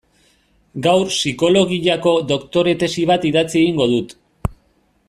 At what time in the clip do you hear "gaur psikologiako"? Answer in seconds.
0.87-2.15